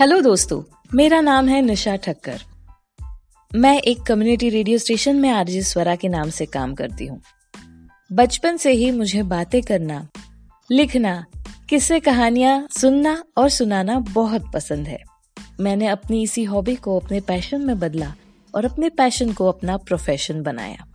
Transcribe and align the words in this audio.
Hello 0.00 0.20
दोस्तों, 0.20 0.62
मेरा 0.94 1.20
नाम 1.20 1.48
है 1.48 1.62
निशा 1.62 1.96
ठक्कर। 1.96 2.40
मैं 3.54 3.80
एक 3.80 4.02
कम्युनिटी 4.02 4.48
रेडियो 4.48 4.78
स्टेशन 4.78 5.16
में 5.16 5.30
आरजे 5.30 5.62
स्वरा 5.62 5.96
के 5.96 6.08
नाम 6.08 6.30
से 6.30 6.46
काम 6.46 6.74
करती 6.74 7.06
हूँ। 7.06 7.20
बचपन 8.12 8.56
से 8.56 8.72
ही 8.72 8.90
मुझे 8.90 9.22
बातें 9.22 9.62
करना, 9.62 10.08
लिखना, 10.70 11.26
किस्से 11.68 12.00
कहानियाँ 12.00 12.68
सुनना 12.70 13.24
और 13.36 13.48
सुनाना 13.48 13.98
बहुत 13.98 14.50
पसंद 14.54 14.86
है। 14.86 14.98
मैंने 15.60 15.86
अपनी 15.86 16.22
इसी 16.22 16.44
हॉबी 16.44 16.74
को 16.74 17.00
अपने 17.00 17.20
पैशन 17.20 17.60
में 17.60 17.78
बदला 17.78 18.14
और 18.54 18.64
अपने 18.64 18.88
पैशन 18.88 19.32
को 19.32 19.48
अपना 19.48 19.76
प्रोफेशन 19.76 20.42
बनाया। 20.42 20.86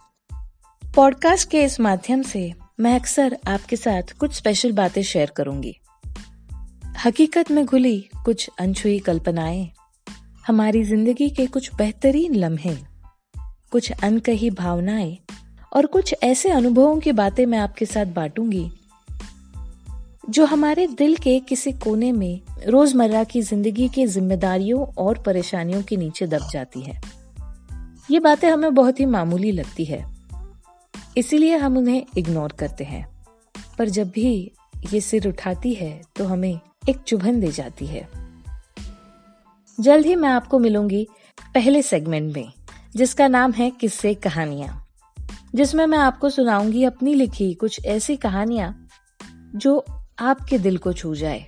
पॉडकास्ट 0.95 1.49
के 1.49 1.63
इस 1.63 1.79
माध्यम 1.79 2.21
से 2.21 2.53
मैं 2.79 2.99
अक्सर 2.99 3.37
आपके 3.47 3.75
साथ 3.75 4.17
कुछ 4.19 4.33
स्पेशल 4.33 4.71
बातें 4.71 5.03
शेयर 5.03 5.29
करूँगी। 5.29 5.79
हकीकत 6.99 7.49
में 7.51 7.65
घुली 7.65 7.99
कुछ 8.25 8.49
अनछुई 8.59 8.97
कल्पनाएँ। 8.99 9.69
हमारी 10.47 10.83
ज़िंदगी 10.83 11.29
के 11.29 11.45
कुछ 11.47 11.73
बेहतरीन 11.75 12.35
लम्हे, 12.35 12.75
कुछ 13.71 13.91
अनकही 13.93 14.49
भावनाएँ 14.49 15.17
और 15.73 15.85
कुछ 15.85 16.13
ऐसे 16.23 16.49
अनुभवों 16.49 16.99
की 16.99 17.11
बातें 17.11 17.45
मैं 17.45 17.59
आपके 17.59 17.85
साथ 17.85 18.05
बांटूँगी, 18.05 18.69
जो 20.29 20.45
हमारे 20.45 20.87
दिल 20.89 21.15
के 21.15 21.39
किसी 21.39 21.71
कोने 21.73 22.11
में 22.11 22.41
रोज़मर्रा 22.67 23.23
की 23.23 23.41
ज़िंदगी 23.41 23.89
की 23.89 24.05
जिम्मेदारियों 24.07 24.85
और 24.97 25.23
परेशानियों 25.23 25.81
के 25.83 25.97
नीचे 25.97 26.27
दब 26.27 26.49
जाती 26.51 26.81
है। 26.81 26.99
ये 28.09 28.19
बातें 28.19 28.49
हमें 28.49 28.73
बहुत 28.75 28.99
ही 28.99 29.05
मामूली 29.07 29.51
लगती 29.51 29.85
है, 29.85 30.05
इसीलिए 31.17 31.57
हम 31.57 31.77
उन्हें 31.77 32.03
इग्नोर 32.17 32.55
करते 32.59 32.83
हैं। 32.83 33.05
पर 33.77 33.89
जब 33.89 34.09
भी 34.09 34.51
ये 34.93 35.01
सिर 35.01 35.27
उठाती 35.27 35.73
है 35.73 36.01
तो 36.15 36.25
हमें 36.25 36.59
एक 36.81 36.97
चुभन 36.97 37.39
दे 37.39 37.51
जाती 37.51 37.85
है। 37.85 38.07
जल्द 39.79 40.05
ही 40.05 40.15
मैं 40.15 40.29
आपको 40.29 40.59
मिलूँगी 40.59 41.07
पहले 41.55 41.81
सेगमेंट 41.81 42.35
में, 42.35 42.51
जिसका 42.95 43.27
नाम 43.27 43.51
है 43.51 43.69
किस्से 43.71 44.13
कहानियाँ, 44.13 44.87
जिसमें 45.55 45.85
मैं 45.85 45.97
आपको 45.97 46.29
सुनाऊँगी 46.29 46.83
अपनी 46.83 47.13
लिखी 47.13 47.53
कुछ 47.53 47.85
ऐसी 47.85 48.15
कहानियाँ 48.17 48.87
जो 49.55 49.85
आपके 50.19 50.57
दिल 50.57 50.77
को 50.77 50.93
छू 50.93 51.15
जाए, 51.15 51.45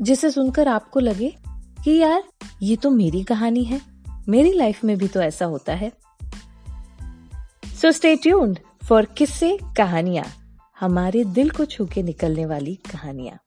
जिसे 0.00 0.30
सुनकर 0.30 0.68
आपको 0.68 1.00
लगे 1.00 1.34
कि 1.84 1.96
यार, 1.96 2.22
ये 2.62 2.76
तो 2.76 2.90
मेरी 2.90 3.22
कहानी 3.24 3.64
है। 3.64 3.80
मेरी 4.28 4.52
लाइफ 4.52 4.84
में 4.84 4.96
भी 4.98 5.08
तो 5.08 5.20
ऐसा 5.20 5.44
होता 5.44 5.74
है। 5.74 5.92
सो 7.64 7.92
स्टे 7.92 8.16
ट्यून्ड 8.16 8.58
फॉर 8.88 9.04
किस्से 9.04 9.58
कहानियाँ, 9.76 10.24
हमारे 10.80 11.24
दिल 11.24 11.50
को 11.50 11.64
छू 11.64 11.86
के 11.86 12.02
निकलने 12.02 12.46
वाली 12.46 12.74
कहानियाँ। 12.92 13.38